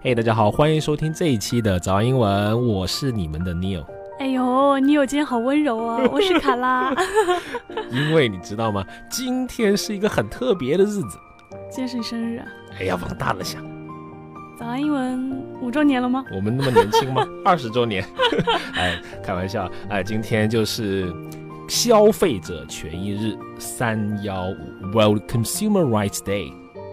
[0.00, 3.84] 嘿，大家好，欢迎收听这一期的早安英文，我是你们的 Neil。
[4.20, 6.00] 哎呦，你有今天好温柔啊！
[6.12, 6.94] 我是卡拉。
[7.90, 8.86] 因为你知道吗？
[9.10, 11.18] 今天是一个很特别的日子。
[11.68, 12.46] 今天是你生日啊！
[12.78, 13.60] 哎呀，往大了想。
[14.56, 16.24] 早安英文五周年了吗？
[16.32, 17.26] 我们那么年轻吗？
[17.44, 18.04] 二十周年。
[18.74, 19.68] 哎，开玩笑。
[19.88, 21.12] 哎，今天就是
[21.68, 26.52] 消费者权益日，三幺五 World Consumer Rights Day。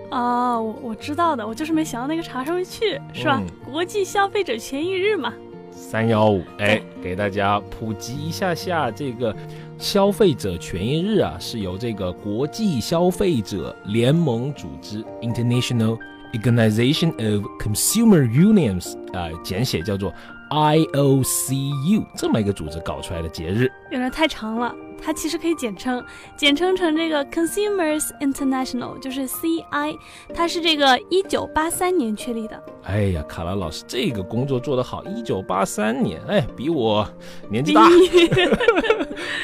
[0.10, 3.42] 啊，我我知道的，我就是没想到那个茶上面去，是吧？
[3.64, 5.34] 国际消费者权益日嘛。
[5.72, 9.36] 三幺五，哎，给大家普及一下下这个
[9.78, 15.98] 消费者权益日啊，是由这个国际消费者联盟组织 International。
[16.34, 20.14] Organization of Consumer Unions 啊，简写叫做
[20.50, 24.74] IOCU，这么一个组织搞出来的节日，有点太长了。
[24.98, 26.04] 它其实可以简称，
[26.38, 29.96] 简称成这个 Consumers International，就是 CI。
[30.34, 32.64] 它是这个一九八三年确立的。
[32.84, 37.08] 哎呀，卡拉老师这个工作做得好，一九八三年，哎，比我
[37.50, 37.88] 年纪大。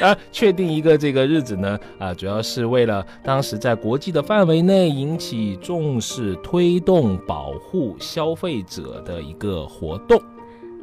[0.00, 10.20] 啊，确定一个这个日子呢，啊，主要是为了当时在国际的范围内引起重视，推动保护消费者的一个活动。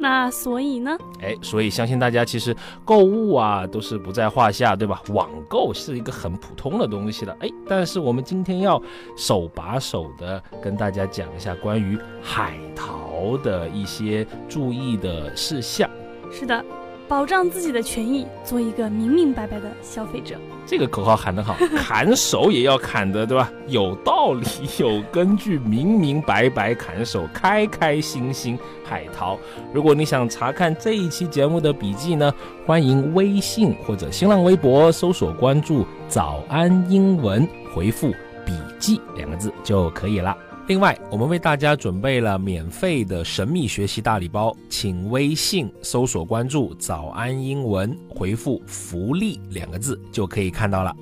[0.00, 0.96] 那所以呢？
[1.20, 2.56] 哎，所以相信大家其实
[2.86, 5.02] 购物啊都是不在话下，对吧？
[5.10, 7.36] 网购是一个很普通的东西了。
[7.40, 8.82] 哎，但是我们今天要
[9.14, 15.88] 手把手的跟大家讲一下关于海淘的一些注意的事项。
[16.32, 16.64] 是的。
[17.10, 20.36] 保障自己的权益，做一个明明白白的消费者。
[20.64, 23.50] 这个口号喊得好，砍手也要砍的，对吧？
[23.66, 24.46] 有道理，
[24.78, 29.36] 有根据，明明白白砍手，开开心心海淘。
[29.74, 32.32] 如果你想查看这一期节目的笔记呢，
[32.64, 37.44] 欢迎微信或者新浪微博搜索关注“早安英文”，
[37.74, 38.12] 回复
[38.46, 40.36] “笔记”两个字就可以了。
[40.66, 50.94] 另外，我们为大家准备了免费的神秘学习大礼包，请微信搜索关注“早安英文”，回复“福利”两个字就可以看到了。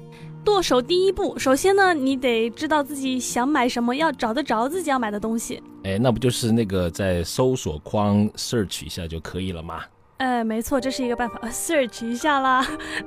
[0.42, 5.62] 剁手第一步，首先呢，你得知道自己想买什么，要找得着自己要买的东西。
[5.84, 9.82] 哎，那不就是那个在搜索框 search 一下就可以了吗？
[10.18, 12.66] 哎，没错，这是一个办法，search 一下啦。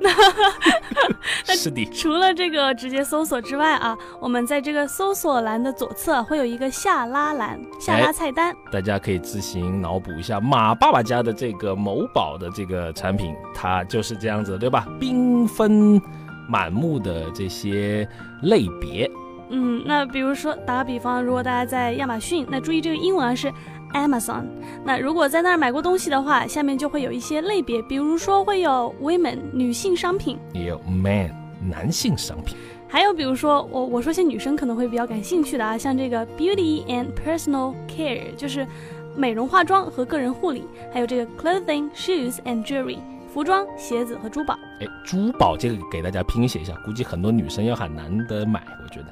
[1.46, 1.84] 那是的。
[1.92, 14.86] 除了这个直接搜索之外啊，我们在这个搜索栏的左侧会有一个下拉栏，下拉菜单，大家可以自行脑补一下马爸爸家的这个某宝的这个产品，它就是这样子，对吧？
[14.98, 16.00] 缤纷
[16.48, 18.08] 满目的这些
[18.44, 19.10] 类别。
[19.50, 23.52] 嗯，那比如说打个比方，如果大家在亚马逊，那注意这个英文是。
[23.94, 24.44] Amazon，
[24.84, 31.30] 那如果在那儿买过东西的话，下面就会有一些类别，比如说会有 women 女性商品，也有 man
[31.70, 32.56] 男性商品，
[32.88, 38.66] 还有比如说我我说些女生可能会比较感兴趣的啊，像这个 beauty and personal care，就是
[39.14, 42.98] 美容化妆和个人护理，还有这个 clothing shoes and jewelry，
[43.32, 44.58] 服装鞋子和珠宝。
[44.80, 49.06] 哎，珠宝这个给大家拼写一下，估计很多女生要很难得买，我觉得。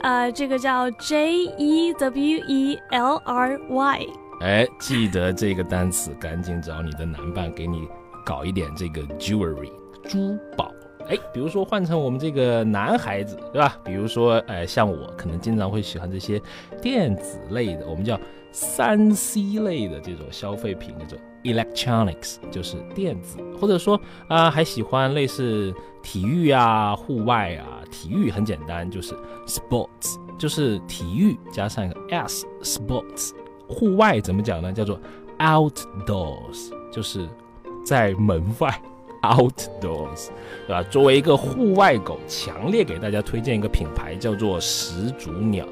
[0.00, 4.06] 啊，这个叫 J E W E L R Y。
[4.44, 7.88] 哎，记得这个单词，赶紧找你的男伴给你
[8.26, 9.72] 搞一点这个 jewelry
[10.02, 10.70] 珠宝。
[11.08, 13.74] 哎，比如说换成我们这个男孩子，对吧？
[13.82, 16.38] 比如说，哎，像我可能经常会喜欢这些
[16.82, 18.20] 电子类的，我们叫
[18.52, 23.38] 三 C 类的这种消费品，叫做 electronics，就是电子。
[23.58, 27.80] 或者说啊，还喜欢类似体育啊、户外啊。
[27.90, 29.14] 体育很简单，就是
[29.46, 33.30] sports，就是体育加上一个 s，sports。
[33.68, 34.72] 户外怎么讲呢？
[34.72, 35.00] 叫做
[35.38, 37.28] outdoors，就是
[37.84, 38.82] 在门外
[39.22, 40.28] outdoors，
[40.66, 40.82] 对吧？
[40.84, 45.66] 作为一个户外狗，强烈给大家推荐一个品牌，叫做始祖鸟。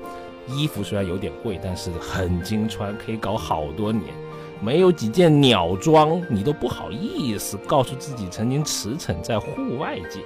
[0.48, 4.12] 衣服虽然有点贵，但是很经穿，可以搞好多年。
[4.60, 10.20] 没有几件鸟装，你都不好意思告诉自己曾经驰骋在户外界。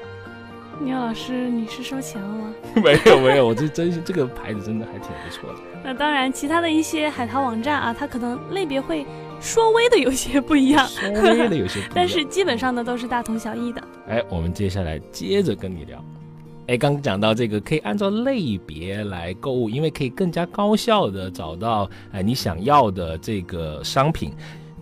[0.80, 2.54] 聂老师，你是收钱了吗？
[2.82, 5.60] 没有没有，我这真心这个牌子真的还挺不错的。
[5.82, 9.06] 那当然，其他的一些海淘网站啊，它可能类别会
[9.40, 13.82] 稍微的有些不一样，稍微的有些， 但是基本上呢都是大同小异的。
[14.08, 16.04] 哎，我们接下来接着跟你聊。
[16.66, 24.32] 哎，刚讲到这个可以按照类别来购物，因为可以更加高效的找到哎你想要的这个商品。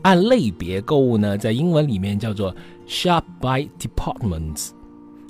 [0.03, 2.55] 按类别购物呢，在英文里面叫做
[2.87, 4.71] shop by departments。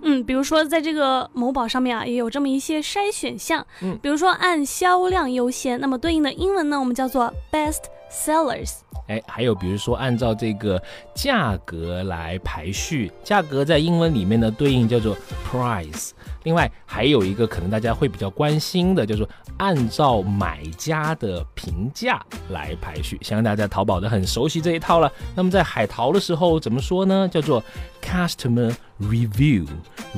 [0.04, 3.66] 嗯，比如说在这个某宝上面啊，也有这么一些筛选项。
[3.80, 8.74] 嗯，比如说按销量优先，那么对应的英文呢，我们叫做 best sellers。
[9.06, 10.82] 哎，还有比如说按照这个
[11.14, 15.14] 价格来排序，价格在英文里面呢对应叫做
[15.46, 16.12] price。
[16.44, 19.26] 另外还有一个可能大家会比较关心的，就是
[19.58, 23.18] 按照买家的评价来排序。
[23.22, 25.12] 相信大家淘宝的很熟悉这一套了。
[25.34, 27.28] 那么在海淘的时候怎么说呢？
[27.30, 27.62] 叫做
[28.02, 29.66] customer review。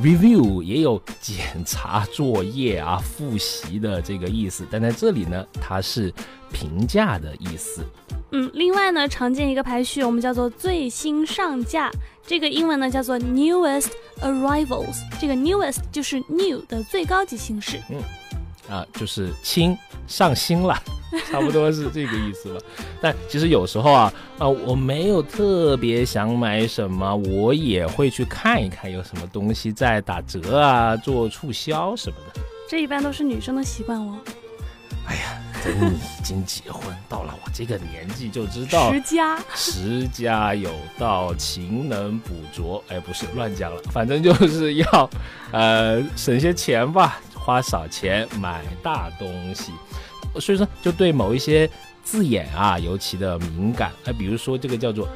[0.02, 6.12] review 也有检查作业啊、复习的这个意思，但在这里呢，它是
[6.52, 7.84] 评价的意思。
[8.32, 11.90] 嗯，另外呢，常见一个排序，我们叫做最新上架，
[12.26, 13.90] 这个英文呢叫做 newest
[14.20, 14.96] arrivals。
[15.20, 17.80] 这个 newest 就是 new 的最高级形式。
[17.88, 17.98] 嗯，
[18.68, 19.78] 啊，就是新
[20.08, 20.76] 上新了，
[21.30, 22.60] 差不多是这个意思吧。
[23.00, 32.40] 但其实有时候啊，啊，我没有特别想买什么，我也会去看一看有什么东西在打折啊，做促销什么的。
[32.68, 34.18] 这一般都是女生的习惯哦。
[35.06, 35.42] 哎呀。
[35.64, 42.80] 等你已经结婚，到了我这个年纪就知道，持家，持家有道，勤能补拙。
[42.86, 45.10] 哎，不是乱讲了，反正就是要，
[45.50, 49.72] 呃，省些钱吧，花少钱买大东西。
[50.40, 51.68] 所以说，就对某一些
[52.02, 53.92] 字眼啊，尤其的敏感。
[54.04, 55.08] 哎，比如说这个叫做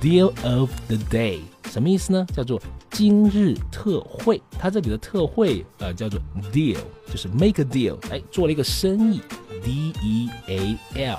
[0.00, 1.40] “deal of the day”，
[1.70, 2.26] 什么意思呢？
[2.34, 4.40] 叫做今日特惠。
[4.58, 6.20] 它这里的特惠，呃，叫做
[6.52, 6.78] “deal”，
[7.10, 7.96] 就是 “make a deal”。
[8.10, 9.20] 哎，做了一个生意。
[9.64, 11.18] D E A L，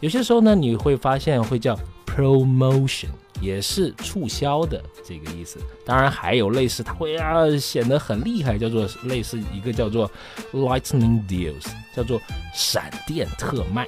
[0.00, 3.06] 有些时候呢，你会发现会叫 promotion，
[3.40, 5.58] 也是促销的这个意思。
[5.84, 10.10] 当然还有类似，它会啊显得很厉害，叫做类似一个叫做
[10.52, 12.20] lightning deals，叫做
[12.54, 13.86] 闪电特卖。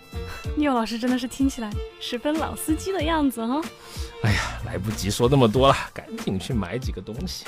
[0.56, 1.70] 聂老师真的是听起来
[2.00, 3.60] 十分老司机的样子哈。
[4.22, 7.44] 哎呀，来不及说那么多了，赶紧去买几个东西。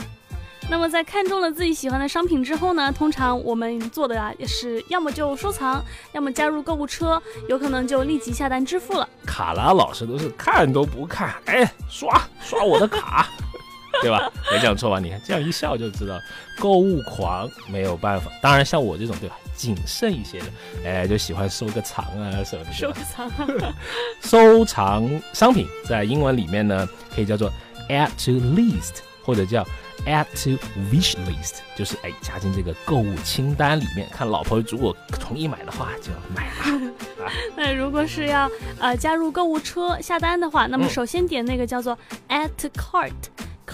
[0.70, 5.82] 那么在看中了自己喜欢的商品之后呢，通常我们做的啊，也是要么就收藏，
[6.12, 9.08] 要么加入购物车，有可能就立即下单支付了。
[9.24, 13.26] 卡拉老师都是看都不看，哎，刷刷我的卡，
[14.02, 14.30] 对吧？
[14.52, 15.00] 没讲错吧？
[15.00, 16.18] 你看这样一笑就知道，
[16.58, 18.30] 购物狂没有办法。
[18.42, 20.46] 当然像我这种对吧，谨慎一些的，
[20.84, 22.72] 哎，就喜欢收个藏啊什么的。
[22.72, 23.30] 收个藏，
[24.20, 27.50] 收藏商品在英文里面呢，可以叫做
[27.88, 29.66] add to list，或者叫。
[30.06, 30.58] Add to
[30.90, 36.92] wish list 就是哎加进这个购物清单里面，看老婆如果同意买的话就买了。
[37.56, 41.98] 那如果是要呃加入购物车下单的话，那么首先点那个叫做
[42.28, 42.68] Add to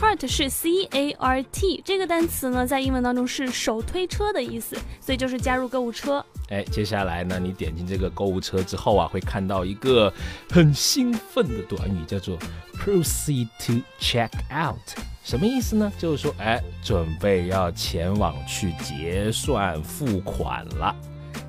[0.05, 6.25] cart，cart 是 C A R T 这个单词呢，在英文当中是手推车的意思，所以就是加入购物车。
[6.51, 10.13] 哎，接下来呢，你点进这个购物车之后啊，会看到一个
[10.51, 12.37] 很兴奋的短语，叫做
[12.79, 14.77] Proceed to check out。
[15.23, 15.91] 什么意思呢？
[15.99, 20.95] 就是说，哎，准备要前往去结算付款了。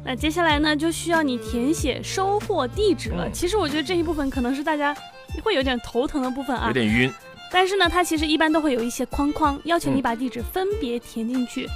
[0.04, 3.30] 那接下来呢，就需要你填写收货地址了。
[3.32, 4.96] 其实我觉得这一部分可能是大家
[5.44, 7.12] 会有点头疼的部分啊，有点晕。
[7.52, 11.68] 但是呢，它其实一般都会有一些框框，要求你把地址分别填进去。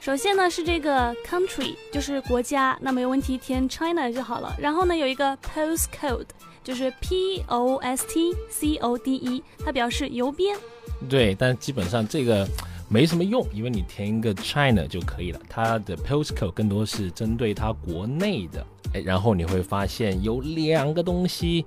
[0.00, 4.54] 首先呢是这个 country，就是国家，那没有问题，填 China 就好了。
[4.56, 6.26] 然后呢有一个 postcode，
[6.62, 10.56] 就是 P O S T C O D E，它表示邮编。
[11.08, 12.46] 对，但基本上这个
[12.88, 15.40] 没什么用，因为你填一个 China 就可以了。
[15.48, 18.64] 它的 postcode 更多是针对它国内的。
[19.04, 21.64] 然后你会发现有两个东西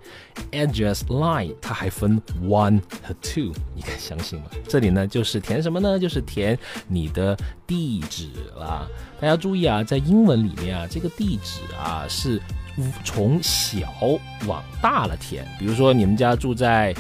[0.51, 4.45] ，address line 它还分 one 和 two，你敢相信吗？
[4.67, 5.97] 这里呢就是填什么呢？
[5.99, 8.29] 就是填你的地址
[8.59, 8.87] 啦。
[9.19, 12.41] 大家注意啊，在英文里面啊，这个地址啊是
[13.03, 13.91] 从小
[14.47, 15.45] 往大了填。
[15.59, 16.95] 比如说你们家住在。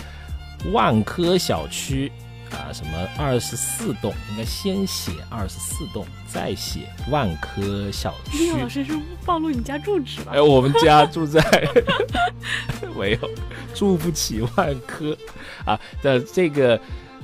[0.73, 2.11] 万科小区
[2.51, 8.51] 啊，什么二十四栋，应该先写二十四栋，再写万科小区。
[8.53, 8.93] 老师是
[9.25, 10.33] 暴露你家住址了？
[10.33, 11.41] 哎，我们家住在
[12.97, 13.19] 没有，
[13.73, 15.15] 住不起万科
[15.65, 16.79] 啊的这个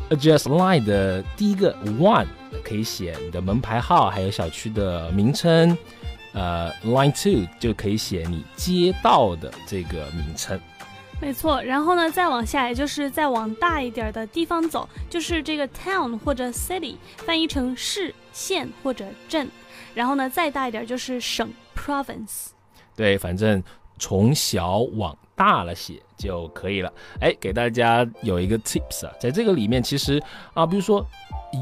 [0.09, 2.27] address line 的第一个 one
[2.63, 5.77] 可以写你的门牌号，还有小区的名称。
[6.33, 10.59] 呃，line two 就可以写你街道的这个名称。
[11.25, 19.49] 没错，然后呢，再往下，也就是再往大一点的地方走，就是这个 town 或者 city，翻译成市、县或者镇。
[19.95, 22.49] 然后呢，再大一点就是省 province。
[22.95, 23.63] 对，反正
[23.97, 26.93] 从小往大了写就可以了。
[27.19, 30.21] 哎，给大家有一个 tips 啊，在这个里面其实
[30.53, 31.03] 啊，比如说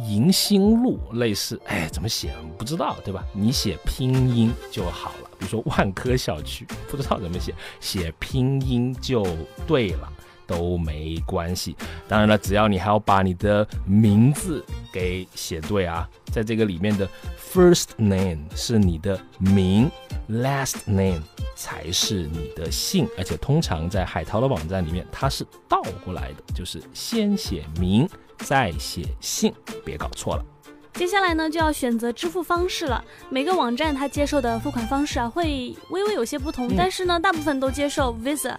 [0.09, 3.23] 迎新路类似，哎，怎么写不知道，对吧？
[3.31, 5.22] 你写拼音就好了。
[5.43, 9.25] 比如说万科小区 不知道怎么写，写拼音就
[9.67, 10.09] 对了，
[10.47, 11.75] 都没关系。
[12.07, 17.05] 当然了，只要你还要把你的名字给写对啊，在这个里面的
[17.37, 19.91] first name 是你的名
[20.29, 21.21] ，last name
[21.57, 28.07] 才是你的姓，而且通常在海淘的网站里面它是倒过来的，就是先写名
[28.37, 30.45] 再写姓，别搞错了。
[30.93, 33.03] 接下来呢，就要选择支付方式了。
[33.29, 38.55] 每个网站它接受的付款方式啊，会微微有些不同，但是呢，大部分都接受 Visa、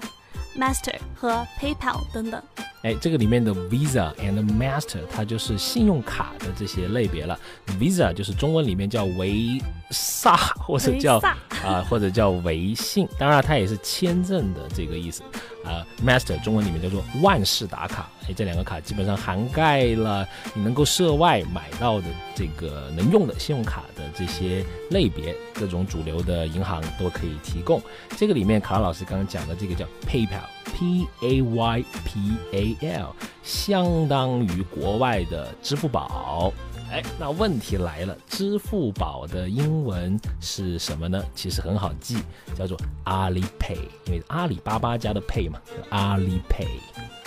[0.59, 2.43] Master 和 PayPal 等等。
[2.83, 7.39] 哎，这个里面的 Visa and Master，它就是信用卡的这些类别了。
[7.79, 9.59] Visa 就是中文里面叫维
[9.91, 11.19] 萨，或者叫
[11.65, 13.09] 啊，或者叫微信。
[13.17, 15.23] 当然，它也是签证的这个意思。
[15.65, 18.09] 啊，Master 中文里面叫做万事达卡。
[18.29, 27.83] 哎，这两个卡基本上涵盖了你能够涉外买到的这个能用的信用卡的这些类别，各种主流的银行都可以提供。
[28.17, 30.41] 这个里面，卡拉老师刚刚讲的这个叫 PayPal。
[30.77, 36.53] P A Y P A L 相当于国外的支付宝，
[36.95, 41.21] 哎，那问题来了，支付宝的英文是什么呢？
[41.35, 42.19] 其实很好记，
[42.57, 45.61] 叫做阿里 Pay，因为阿里巴巴家的 Pay 嘛，
[45.91, 46.69] 阿里 Pay。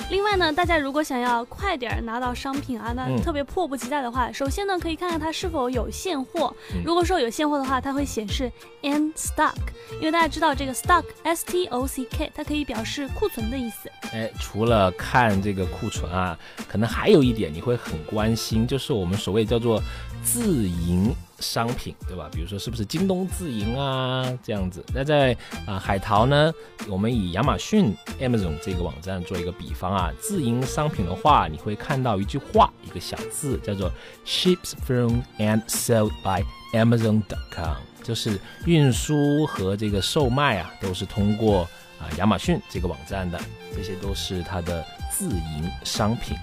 [0.09, 6.55] 另外呢，大家如果想要快点拿到商品啊，那特别迫不及待的话，首先呢可以看看它是否有现货。
[6.85, 8.49] 如果说有现货的话，它会显示
[8.81, 9.55] in stock，
[9.99, 13.89] 因为大家知道这个 stock S T O C K，它可以表示库存的意思。
[14.13, 16.37] 哎，除了看这个库存啊，
[16.69, 19.81] 可能还有一点你会很关心，就是我们所谓叫做
[20.23, 21.13] 自营。
[21.39, 22.29] 商品对吧？
[22.31, 24.83] 比如说是不是京东自营啊这样子？
[24.93, 26.51] 那在啊海淘呢？
[26.87, 33.91] 我们以亚马逊 Amazon 这个网站做一个比方啊，自营商品的话，你会看到一句话，一个小字叫做
[34.25, 41.61] ships from and sold by Amazon.com，就是运输和这个售卖啊都是通过
[41.99, 43.39] 啊亚马逊这个网站的，
[43.75, 46.37] 这些都是它的自营商品。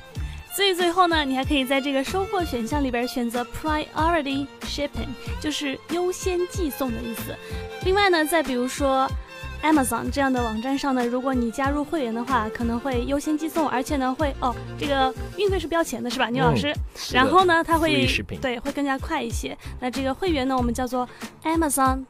[0.55, 5.09] 最最后呢，你还可以在这个收货选项里边选择 priority shipping，
[5.41, 7.35] 就是优先寄送的意思。
[7.85, 9.11] 另外呢，再比如说
[9.65, 16.73] Amazon 这样的网站上呢，如果你加入会员的话，可能会优先寄送，而且呢会哦，这个运费是不要钱的，是吧，牛老师？
[17.13, 18.07] 然后呢，它会
[18.41, 19.59] 对会更加快一些。
[19.81, 21.09] 那这个会员呢，我们叫做
[21.43, 22.05] Amazon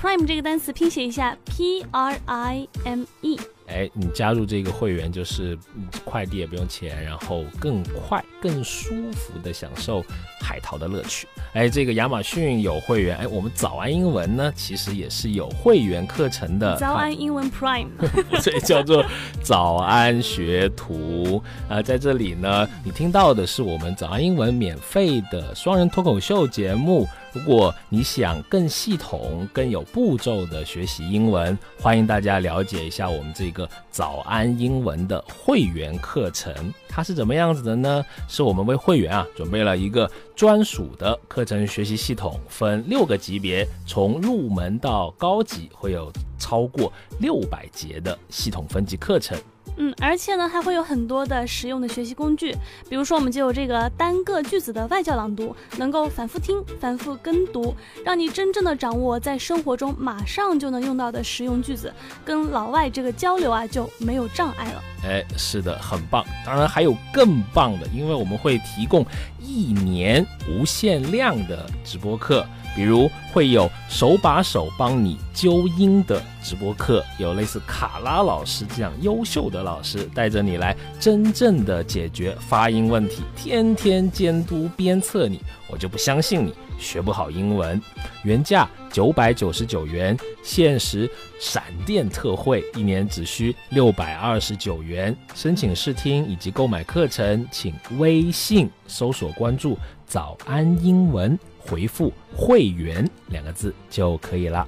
[0.00, 3.38] Prime，Prime 这个单词拼写一下 P R I M E。
[3.66, 5.56] 哎，你加入这个会员就是
[6.04, 10.02] 快递也不用钱，然后更快、更舒服的享受
[10.40, 11.28] 海淘的乐趣。
[11.52, 16.76] 哎，这个亚马逊有会员，哎，我们早安英文呢，其实也是有会员课程的。
[16.78, 17.90] 早安英文 Prime，
[18.42, 19.04] 所以叫做
[19.40, 27.06] 早安学徒啊，在这里呢，你听到的是我们早安英文免费的双人脱口秀节目。
[27.32, 36.52] 如果你想更系统、更有步骤的学习英文，欢迎大家了解一下我们这个早安英文的会员课程。
[36.88, 38.04] 它是怎么样子的呢？
[38.28, 49.38] 是我们为会员啊准备了一个专属的课程学习系统，分六个级别，从入门到高级，会有超过六百节的系统分级课程。
[49.82, 52.54] 嗯，而且呢，还会有很多的实用的学习工具，
[52.90, 61.90] 比如说我们就有这个单个句子的外教朗读，能够反复听、反复跟读，让你真正的掌握在生活中马上就能用到的实用句子，
[62.26, 64.82] 跟老外这个交流啊就没有障碍了。
[65.02, 66.22] 哎，是的，很棒。
[66.44, 69.02] 当然还有更棒的，因为我们会提供
[69.38, 72.46] 一年无限量的直播课。
[72.74, 87.80] 比如会有手把手帮你纠音的直播课，有类似卡拉老师这样优秀的老师带着你来真正的解决发音问题，天天监督鞭策你，我就不相信你学不好英文。
[88.22, 95.16] 原价九百九十九元，限时闪电特惠，一年只需六百二十九元。
[95.34, 101.38] 申请试听以及购买课程，请微信搜索关注“早安英文”。
[101.60, 104.66] 回复“会员”两个字就可以了。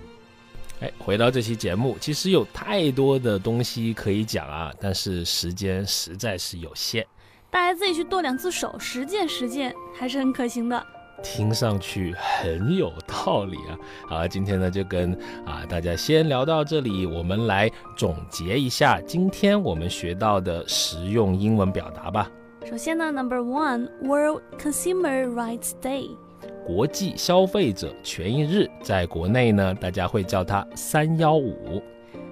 [0.80, 7.06] 哎，回到这期节目，其实有太多的东西可以讲啊，但是时间实在是有限。
[7.50, 10.86] 大家自己去剁两次手，实践实践还是很可行的。
[11.22, 13.78] 听上去很有道理啊！
[14.08, 15.12] 好，今天呢就跟
[15.46, 22.28] 啊大家先聊到这里，我们来总结一下今天我们学到的实用英文表达吧。
[22.68, 26.16] 首先呢，Number One，World Consumer Rights Day。
[26.64, 31.82] 国际消费者权益日，在国内呢，大家会叫它三幺五。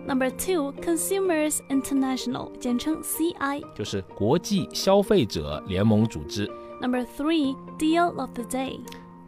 [0.07, 6.51] Number two, Consumers International，简称 CI，就是国际消费者联盟组织。
[6.81, 8.81] Number three, Deal of the Day，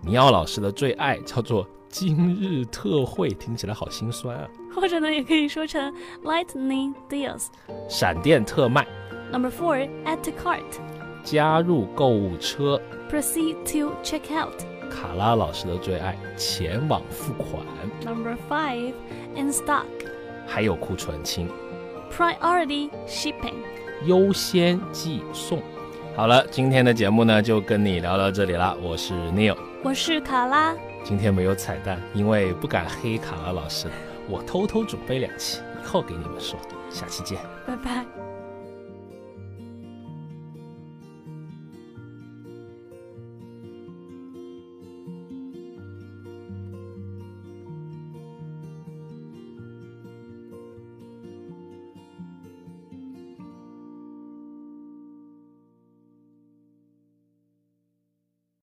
[0.03, 4.49] 尼奥老师的最爱叫做今日特惠，听起来好心酸啊。
[4.75, 5.93] 或者呢，也可以说成
[6.25, 7.49] Lightning Deals，
[7.89, 8.87] 闪电特卖。
[9.31, 10.63] Number four, Add to Cart，
[11.23, 12.81] 加入购物车。
[13.11, 14.72] Proceed to check out。
[14.93, 17.65] 卡拉老师的最爱，前往付款。
[18.05, 18.93] Number five,
[19.35, 19.87] in stock，
[20.47, 21.49] 还有库存清。
[22.15, 23.55] Priority shipping，
[24.05, 25.63] 优先寄送。
[26.15, 28.77] 好了，今天的节目呢就跟你聊到这里了。
[28.83, 30.75] 我是 Neil，我是卡拉。
[31.03, 33.89] 今天没有彩蛋，因为不敢黑卡拉老师，
[34.29, 36.59] 我偷偷准备两期，以后给你们说。
[36.91, 38.32] 下期见，拜拜。